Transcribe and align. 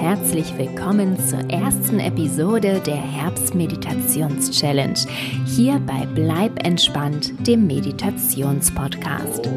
herzlich 0.00 0.56
willkommen 0.56 1.18
zur 1.18 1.40
ersten 1.50 1.98
Episode 1.98 2.80
der 2.86 2.94
Herbstmeditations-Challenge 2.94 4.94
hier 5.44 5.80
bei 5.80 6.06
Bleib 6.14 6.64
entspannt, 6.64 7.32
dem 7.44 7.66
Meditationspodcast. 7.66 9.50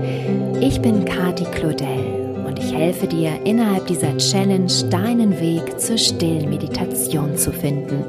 Ich 0.60 0.82
bin 0.82 1.06
Kati 1.06 1.44
Claudel 1.44 2.44
und 2.48 2.58
ich 2.58 2.74
helfe 2.74 3.06
dir 3.06 3.40
innerhalb 3.46 3.86
dieser 3.86 4.18
Challenge 4.18 4.72
deinen 4.90 5.40
Weg 5.40 5.80
zur 5.80 6.00
stillen 6.00 6.50
Meditation 6.50 7.38
zu 7.38 7.52
finden. 7.52 8.04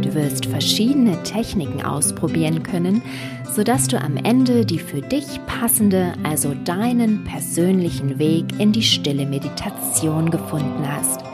Du 0.00 0.14
wirst 0.14 0.46
verschiedene 0.46 1.20
Techniken 1.24 1.82
ausprobieren 1.82 2.62
können, 2.62 3.02
sodass 3.50 3.88
du 3.88 4.00
am 4.00 4.16
Ende 4.18 4.64
die 4.64 4.78
für 4.78 5.00
dich 5.00 5.26
passende, 5.46 6.12
also 6.22 6.54
deinen 6.64 7.24
persönlichen 7.24 8.20
Weg 8.20 8.60
in 8.60 8.70
die 8.70 8.84
stille 8.84 9.26
Meditation 9.26 10.30
gefunden 10.30 10.86
hast. 10.86 11.31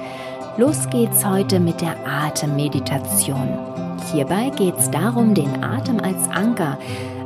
Los 0.59 0.91
geht's 0.91 1.25
heute 1.25 1.61
mit 1.61 1.81
der 1.81 1.95
Atemmeditation. 2.05 3.49
Hierbei 4.13 4.51
geht 4.51 4.77
es 4.77 4.91
darum, 4.91 5.33
den 5.33 5.63
Atem 5.63 6.01
als 6.01 6.29
Anker, 6.31 6.77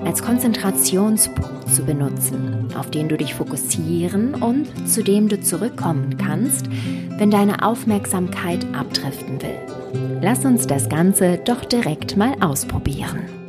als 0.05 0.22
Konzentrationspunkt 0.22 1.66
zu 1.70 1.82
benutzen, 1.82 2.68
auf 2.78 2.91
den 2.91 3.08
du 3.08 3.16
dich 3.16 3.32
fokussieren 3.32 4.34
und 4.34 4.86
zu 4.86 5.02
dem 5.02 5.30
du 5.30 5.41
zurückkommen 5.41 6.18
kannst, 6.18 6.66
wenn 7.16 7.30
deine 7.30 7.66
Aufmerksamkeit 7.66 8.66
abdriften 8.74 9.41
will. 9.41 10.20
Lass 10.20 10.44
uns 10.44 10.66
das 10.66 10.91
Ganze 10.91 11.38
doch 11.38 11.64
direkt 11.64 12.19
mal 12.19 12.34
ausprobieren. 12.42 13.41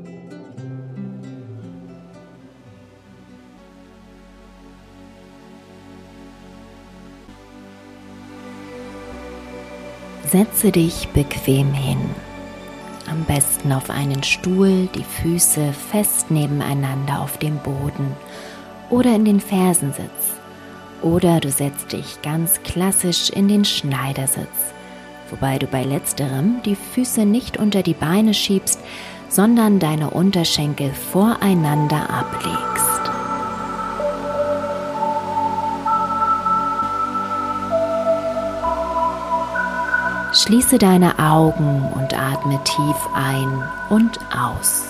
Setze 10.33 10.71
dich 10.71 11.09
bequem 11.09 11.73
hin. 11.73 11.99
Am 13.07 13.23
besten 13.25 13.71
auf 13.71 13.91
einen 13.91 14.23
Stuhl, 14.23 14.89
die 14.95 15.03
Füße 15.03 15.71
fest 15.73 16.31
nebeneinander 16.31 17.21
auf 17.21 17.37
dem 17.37 17.57
Boden 17.57 18.15
oder 18.89 19.13
in 19.13 19.25
den 19.25 19.39
Fersensitz. 19.39 20.33
Oder 21.03 21.39
du 21.39 21.51
setzt 21.51 21.91
dich 21.91 22.19
ganz 22.23 22.63
klassisch 22.63 23.29
in 23.29 23.47
den 23.47 23.63
Schneidersitz, 23.63 24.73
wobei 25.29 25.59
du 25.59 25.67
bei 25.67 25.83
letzterem 25.83 26.63
die 26.65 26.77
Füße 26.77 27.27
nicht 27.27 27.57
unter 27.57 27.83
die 27.83 27.93
Beine 27.93 28.33
schiebst, 28.33 28.79
sondern 29.29 29.77
deine 29.77 30.09
Unterschenkel 30.09 30.93
voreinander 30.93 32.09
ablegst. 32.09 32.92
Schließe 40.45 40.77
deine 40.77 41.19
Augen 41.19 41.89
und 41.95 42.13
atme 42.13 42.61
tief 42.65 42.97
ein 43.15 43.63
und 43.89 44.19
aus. 44.29 44.87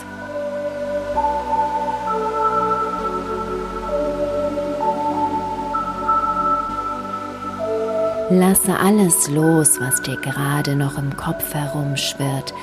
Lasse 8.32 8.80
alles 8.80 9.30
los, 9.30 9.80
was 9.80 10.02
dir 10.02 10.18
gerade 10.18 10.76
noch 10.76 10.98
im 10.98 11.16
Kopf 11.16 11.54
herumschwirrt 11.54 12.56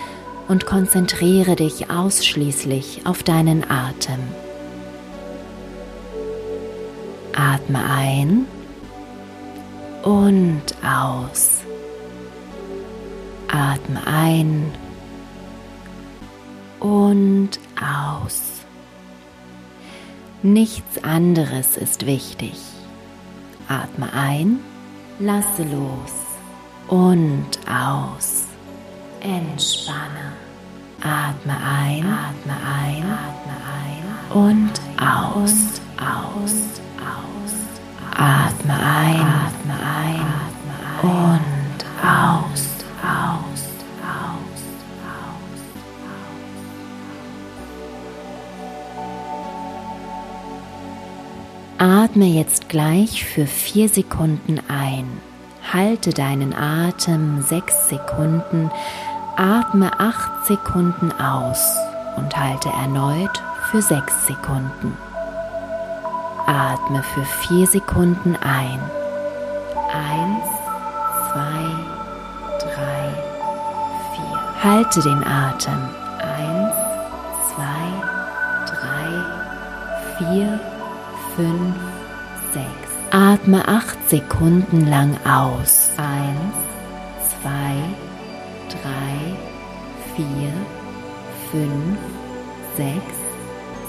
und 0.49 0.67
konzentriere 0.67 1.55
dich 1.55 1.93
ausschließlich 1.93 3.03
auf 3.05 3.23
deinen 3.23 3.63
Atem. 3.71 4.19
Atme 7.37 7.85
ein 7.89 8.47
und 10.03 10.75
aus. 10.85 11.60
Atme 13.53 14.01
ein 14.07 14.73
und 16.79 17.59
aus. 17.77 18.65
Nichts 20.43 21.03
anderes 21.03 21.77
ist 21.77 22.07
wichtig. 22.07 22.55
Atme 23.67 24.13
ein, 24.13 24.61
lasse 25.19 25.65
los 25.65 26.13
und 26.87 27.59
aus. 27.69 28.45
Entspanne. 29.21 30.33
Atme 31.01 31.57
ein, 31.57 32.07
atme 32.07 32.53
ein, 32.53 33.03
atme 33.03 33.57
ein 33.81 33.91
und 34.33 34.81
aus, 35.01 35.81
aus, 35.99 36.55
aus. 37.01 37.55
Atme 38.17 38.75
ein, 38.75 39.21
atme 39.21 39.75
ein, 39.75 40.00
Atme 52.21 52.33
jetzt 52.33 52.69
gleich 52.69 53.25
für 53.25 53.47
vier 53.47 53.89
Sekunden 53.89 54.61
ein. 54.69 55.07
Halte 55.73 56.11
deinen 56.11 56.55
Atem 56.55 57.41
sechs 57.41 57.89
Sekunden, 57.89 58.71
atme 59.39 59.91
acht 59.99 60.45
Sekunden 60.47 61.13
aus 61.13 61.65
und 62.19 62.37
halte 62.37 62.69
erneut 62.69 63.43
für 63.71 63.81
sechs 63.81 64.27
Sekunden. 64.27 64.95
Atme 66.47 67.03
für 67.03 67.25
vier 67.25 67.67
Sekunden 67.67 68.37
ein. 68.37 68.81
Eins, 69.91 70.45
zwei, 71.33 71.65
drei, 72.59 73.15
vier. 74.15 74.63
Halte 74.63 75.01
den 75.01 75.27
Atem. 75.27 75.89
Eins, 76.19 76.75
zwei, 77.55 77.87
drei, 78.67 80.19
vier, 80.19 80.61
fünf. 81.35 81.90
Atme 83.13 83.67
acht 83.67 84.09
Sekunden 84.09 84.87
lang 84.89 85.17
aus. 85.25 85.91
Eins, 85.97 86.55
zwei, 87.29 87.75
drei, 88.69 89.37
vier, 90.15 90.53
fünf, 91.51 91.99
sechs, 92.77 93.17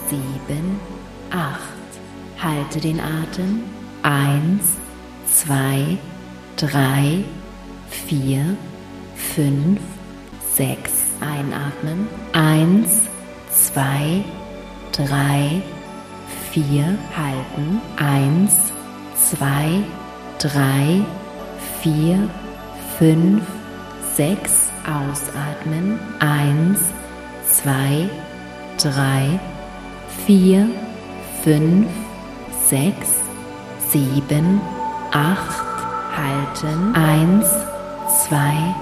sieben, 0.09 0.79
acht. 1.29 1.59
Halte 2.41 2.79
den 2.79 2.99
Atem. 2.99 3.63
Eins, 4.01 4.75
zwei, 5.31 5.99
drei, 6.55 7.23
vier, 7.89 8.57
fünf, 9.35 9.79
sechs. 10.55 10.93
Einatmen. 11.19 12.07
Eins, 12.33 13.01
zwei, 13.51 14.23
drei, 14.91 15.61
vier, 15.61 15.80
halten, 17.15 17.81
eins, 17.95 18.73
zwei, 19.15 19.83
drei, 20.37 21.01
vier, 21.81 22.29
fünf, 22.97 23.41
sechs, 24.15 24.69
ausatmen, 24.85 25.97
eins, 26.19 26.79
zwei, 27.47 28.09
drei, 28.77 29.39
vier, 30.25 30.67
fünf, 31.41 31.87
sechs, 32.67 33.15
sieben, 33.89 34.59
acht, 35.11 35.65
halten, 36.17 36.93
eins, 36.95 37.47
zwei, 38.25 38.75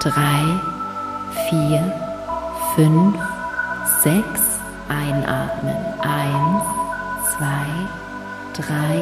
drei, 0.00 0.42
vier, 1.50 1.92
fünf, 2.74 3.16
sechs, 4.02 4.40
einatmen, 4.88 5.76
eins, 6.00 6.81
zwei, 7.36 7.66
drei, 8.52 8.98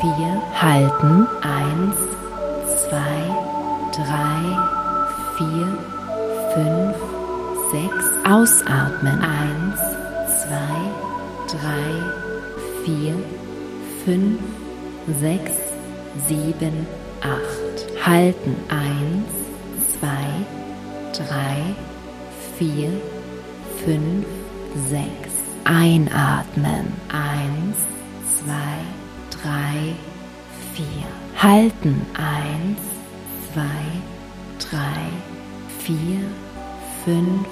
vier, 0.00 0.42
halten, 0.54 1.26
eins, 1.42 1.96
zwei, 2.82 3.20
drei, 3.92 4.40
vier, 5.36 5.68
fünf, 6.54 6.96
sechs, 7.72 8.06
ausatmen, 8.24 9.20
eins, 9.20 9.80
zwei, 10.42 10.78
drei, 11.48 11.88
vier, 12.84 13.14
fünf, 14.04 14.40
sechs, 15.20 15.56
sieben, 16.28 16.86
acht, 17.22 18.06
halten, 18.06 18.56
eins, 18.68 19.98
zwei, 19.98 20.28
drei, 21.12 21.74
vier, 22.58 22.90
fünf, 23.84 24.26
sechs, 24.88 25.25
Einatmen. 25.66 26.92
Eins, 27.08 27.76
zwei, 28.38 28.78
drei, 29.30 29.96
vier. 30.72 31.08
Halten. 31.42 32.06
Eins, 32.14 32.78
zwei, 33.52 34.70
drei, 34.70 35.10
vier, 35.80 36.20
fünf, 37.04 37.48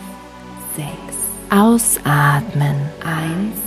sechs. 0.77 1.17
Ausatmen. 1.51 2.77
Eins, 3.03 3.59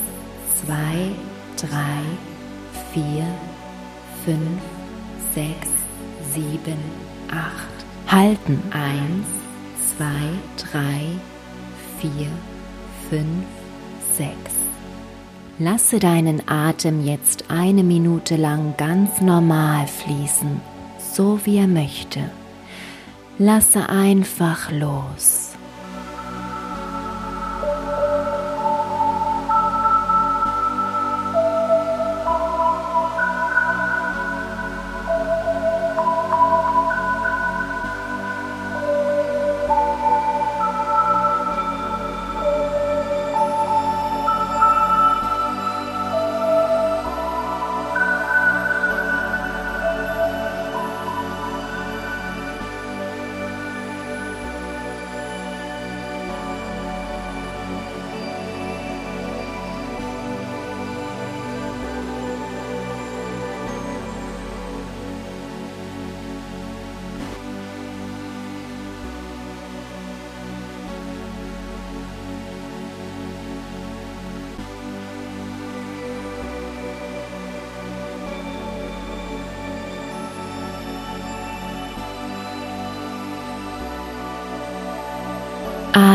zwei, 0.64 1.12
drei, 1.58 2.00
vier, 2.94 3.28
fünf, 4.24 4.62
sechs, 5.36 5.72
sieben, 6.34 6.80
acht. 7.30 7.78
Halten 8.10 8.64
eins, 8.72 9.28
zwei, 9.98 10.72
drei, 10.72 11.02
vier, 12.00 12.30
fünf, 13.10 13.46
sechs. 14.18 14.54
Lasse 15.60 16.00
deinen 16.00 16.48
Atem 16.48 17.04
jetzt 17.04 17.46
eine 17.50 17.84
Minute 17.84 18.36
lang 18.36 18.76
ganz 18.78 19.22
normal 19.22 19.88
fließen, 19.88 20.62
so 21.16 21.40
wie 21.46 21.58
er 21.58 21.68
möchte. 21.68 22.20
Lasse 23.40 23.90
einfach 23.90 24.72
los. 24.72 25.47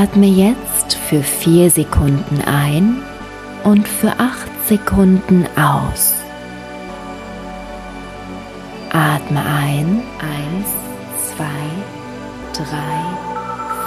Atme 0.03 0.27
jetzt 0.27 0.97
für 0.97 1.23
vier 1.23 1.71
Sekunden 1.71 2.43
ein 2.45 3.03
und 3.63 3.87
für 3.87 4.11
acht 4.19 4.51
Sekunden 4.67 5.47
aus. 5.57 6.15
Atme 8.91 9.39
ein, 9.39 10.03
eins, 10.19 10.71
zwei, 11.29 11.69
drei, 12.53 12.99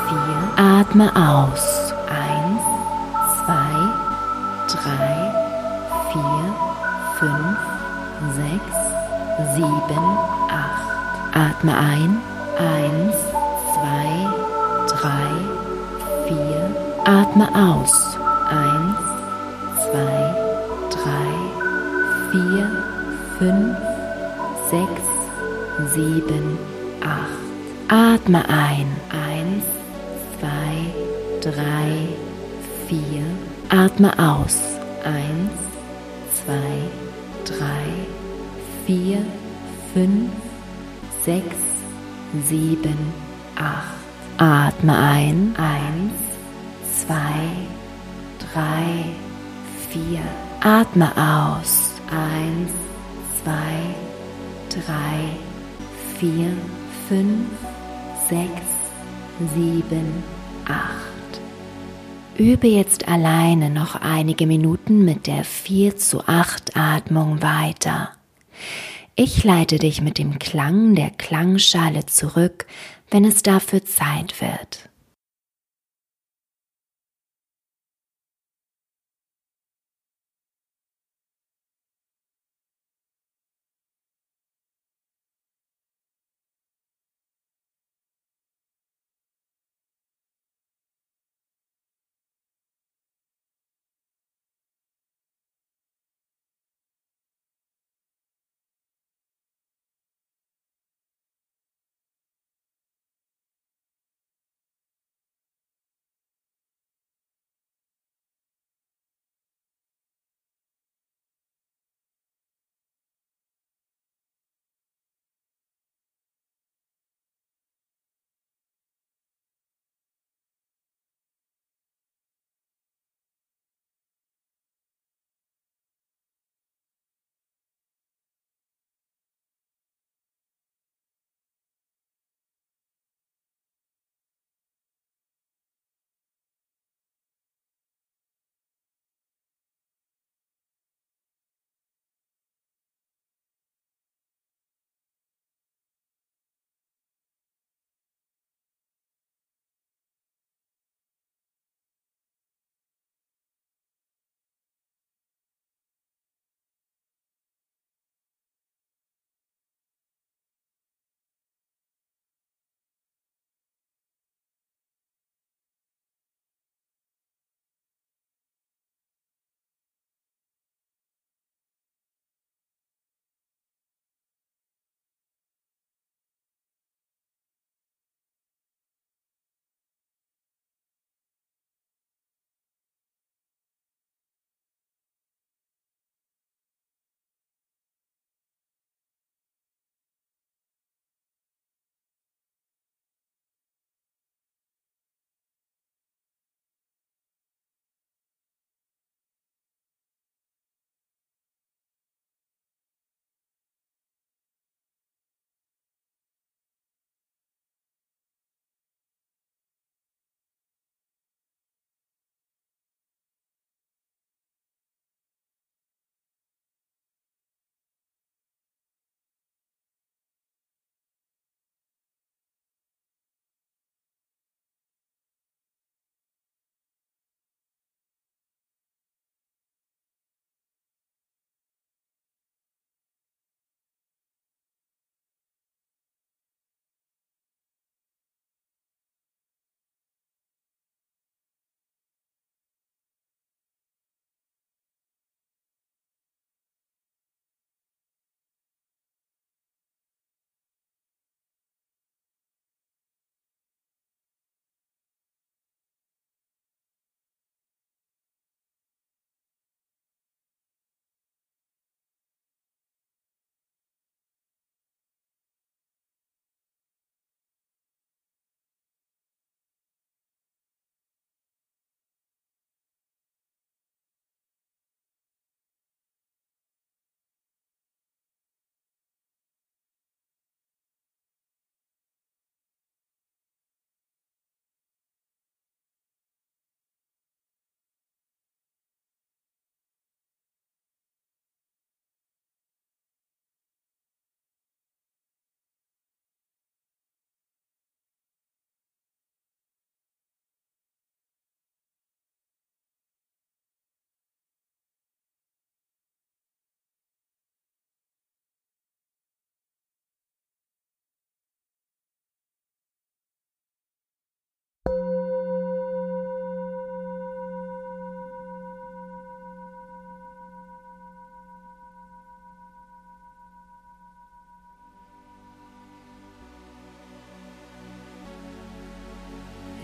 vier. 0.07 0.65
Atme 0.65 1.11
aus, 1.17 1.93
eins, 2.07 2.61
zwei, 3.43 3.75
drei, 4.71 5.33
vier, 6.13 6.45
fünf, 7.19 7.57
sechs, 8.37 9.53
sieben, 9.53 10.17
acht. 10.47 11.35
Atme 11.35 11.77
ein, 11.77 12.21
eins, 12.57 13.17
zwei, 13.73 14.07
drei. 14.87 15.54
Atme 17.05 17.47
aus. 17.53 18.17
Eins, 18.49 18.97
zwei, 19.77 20.35
drei, 20.89 21.29
vier, 22.31 22.83
fünf, 23.37 23.77
sechs, 24.71 25.93
sieben, 25.93 26.57
acht. 27.01 27.45
Atme 27.89 28.43
ein. 28.49 28.87
Eins, 29.11 29.65
zwei, 30.39 31.51
drei, 31.51 32.07
vier. 32.87 33.23
Atme 33.69 34.11
aus. 34.17 34.57
Eins, 35.03 35.51
zwei, 36.33 36.89
drei, 37.45 37.85
vier, 38.87 39.23
fünf, 39.93 40.31
sechs, 41.23 41.57
sieben, 42.47 42.97
acht. 43.55 43.93
Atme 44.39 44.97
ein. 44.97 45.55
Eins, 45.55 46.24
zwei, 47.05 47.49
drei, 48.53 49.05
vier. 49.89 50.21
Atme 50.61 51.11
aus. 51.15 51.91
Eins, 52.09 52.71
zwei, 53.41 53.95
drei, 54.69 55.29
vier, 56.19 56.53
fünf, 57.07 57.47
sechs, 58.29 58.67
sieben, 59.53 60.23
acht. 60.65 61.41
Übe 62.37 62.67
jetzt 62.67 63.07
alleine 63.07 63.69
noch 63.69 63.95
einige 63.95 64.45
Minuten 64.45 65.05
mit 65.05 65.25
der 65.25 65.45
4 65.45 65.95
zu 65.95 66.27
8 66.27 66.75
Atmung 66.75 67.41
weiter. 67.41 68.09
Ich 69.15 69.45
leite 69.45 69.79
dich 69.79 70.01
mit 70.01 70.17
dem 70.17 70.37
Klang 70.37 70.95
der 70.95 71.11
Klangschale 71.11 72.05
zurück 72.07 72.65
wenn 73.11 73.25
es 73.25 73.43
dafür 73.43 73.83
Zeit 73.85 74.41
wird. 74.41 74.89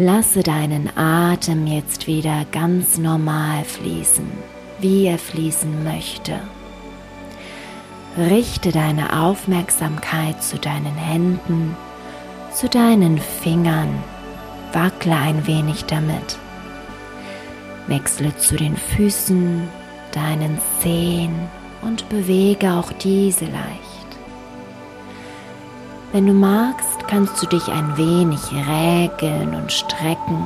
Lasse 0.03 0.41
deinen 0.41 0.89
Atem 0.97 1.67
jetzt 1.67 2.07
wieder 2.07 2.43
ganz 2.51 2.97
normal 2.97 3.63
fließen, 3.63 4.25
wie 4.79 5.05
er 5.05 5.19
fließen 5.19 5.83
möchte. 5.83 6.39
Richte 8.17 8.71
deine 8.71 9.21
Aufmerksamkeit 9.21 10.41
zu 10.41 10.57
deinen 10.57 10.95
Händen, 10.95 11.77
zu 12.51 12.67
deinen 12.67 13.19
Fingern, 13.19 14.03
wackle 14.73 15.15
ein 15.15 15.45
wenig 15.45 15.85
damit. 15.85 16.39
Wechsle 17.85 18.35
zu 18.37 18.55
den 18.55 18.75
Füßen, 18.75 19.69
deinen 20.13 20.57
Zehen 20.79 21.35
und 21.83 22.09
bewege 22.09 22.73
auch 22.73 22.91
diese 22.93 23.45
leicht. 23.45 23.90
Wenn 26.13 26.27
du 26.27 26.33
magst, 26.33 27.07
kannst 27.07 27.41
du 27.41 27.47
dich 27.47 27.69
ein 27.69 27.95
wenig 27.97 28.41
räkeln 28.51 29.55
und 29.55 29.71
strecken. 29.71 30.45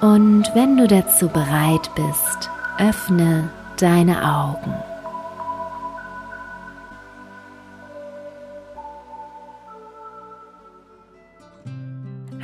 Und 0.00 0.44
wenn 0.54 0.76
du 0.76 0.86
dazu 0.86 1.28
bereit 1.28 1.90
bist, 1.96 2.48
öffne 2.78 3.50
deine 3.76 4.22
Augen. 4.24 4.72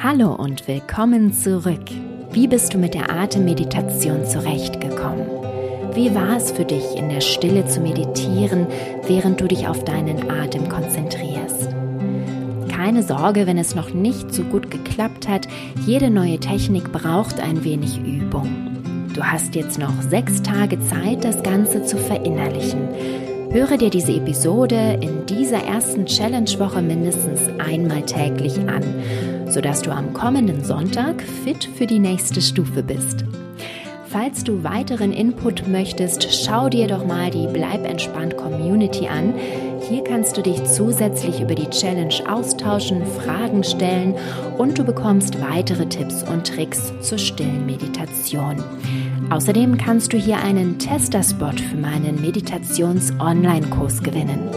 Hallo 0.02 0.34
und 0.34 0.66
willkommen 0.66 1.32
zurück. 1.32 1.88
Wie 2.32 2.48
bist 2.48 2.74
du 2.74 2.78
mit 2.78 2.94
der 2.94 3.08
Atemmeditation 3.10 4.26
zurechtgekommen? 4.26 5.43
Wie 5.94 6.12
war 6.12 6.36
es 6.36 6.50
für 6.50 6.64
dich, 6.64 6.96
in 6.96 7.08
der 7.08 7.20
Stille 7.20 7.66
zu 7.66 7.80
meditieren, 7.80 8.66
während 9.06 9.40
du 9.40 9.46
dich 9.46 9.68
auf 9.68 9.84
deinen 9.84 10.28
Atem 10.28 10.68
konzentrierst? 10.68 11.68
Keine 12.68 13.04
Sorge, 13.04 13.46
wenn 13.46 13.58
es 13.58 13.76
noch 13.76 13.94
nicht 13.94 14.34
so 14.34 14.42
gut 14.42 14.72
geklappt 14.72 15.28
hat. 15.28 15.46
Jede 15.86 16.10
neue 16.10 16.40
Technik 16.40 16.90
braucht 16.90 17.38
ein 17.38 17.62
wenig 17.62 17.98
Übung. 17.98 19.06
Du 19.14 19.22
hast 19.22 19.54
jetzt 19.54 19.78
noch 19.78 20.02
sechs 20.02 20.42
Tage 20.42 20.80
Zeit, 20.80 21.22
das 21.22 21.44
Ganze 21.44 21.84
zu 21.84 21.96
verinnerlichen. 21.96 22.88
Höre 23.52 23.76
dir 23.76 23.90
diese 23.90 24.14
Episode 24.14 24.98
in 25.00 25.26
dieser 25.26 25.62
ersten 25.62 26.06
Challenge-Woche 26.06 26.82
mindestens 26.82 27.42
einmal 27.64 28.02
täglich 28.02 28.58
an, 28.66 28.82
sodass 29.48 29.82
du 29.82 29.92
am 29.92 30.12
kommenden 30.12 30.64
Sonntag 30.64 31.22
fit 31.22 31.62
für 31.62 31.86
die 31.86 32.00
nächste 32.00 32.42
Stufe 32.42 32.82
bist. 32.82 33.24
Falls 34.14 34.44
du 34.44 34.62
weiteren 34.62 35.12
Input 35.12 35.66
möchtest, 35.66 36.32
schau 36.32 36.68
dir 36.68 36.86
doch 36.86 37.04
mal 37.04 37.32
die 37.32 37.48
Bleib 37.48 37.84
entspannt 37.84 38.36
Community 38.36 39.08
an. 39.08 39.34
Hier 39.88 40.04
kannst 40.04 40.36
du 40.36 40.40
dich 40.40 40.62
zusätzlich 40.62 41.40
über 41.40 41.56
die 41.56 41.68
Challenge 41.68 42.14
austauschen, 42.30 43.04
Fragen 43.04 43.64
stellen 43.64 44.14
und 44.56 44.78
du 44.78 44.84
bekommst 44.84 45.40
weitere 45.40 45.86
Tipps 45.86 46.22
und 46.22 46.46
Tricks 46.46 46.92
zur 47.00 47.18
stillen 47.18 47.66
Meditation. 47.66 48.62
Außerdem 49.30 49.78
kannst 49.78 50.12
du 50.12 50.16
hier 50.16 50.38
einen 50.38 50.78
Tester-Spot 50.78 51.56
für 51.68 51.76
meinen 51.76 52.20
Meditations-Online-Kurs 52.20 54.00
gewinnen. 54.00 54.48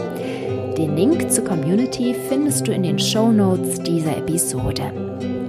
Den 0.78 0.96
Link 0.96 1.28
zur 1.32 1.44
Community 1.44 2.14
findest 2.28 2.68
du 2.68 2.72
in 2.72 2.84
den 2.84 3.00
Show 3.00 3.32
Notes 3.32 3.82
dieser 3.82 4.16
Episode. 4.16 4.92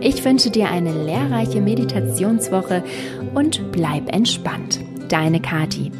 Ich 0.02 0.26
wünsche 0.26 0.50
dir 0.50 0.72
eine 0.72 0.92
lehrreiche 0.92 1.62
Meditationswoche 1.62 2.84
und 3.36 3.72
bleib 3.72 4.12
entspannt. 4.12 4.80
Deine 5.08 5.40
Kati. 5.40 5.92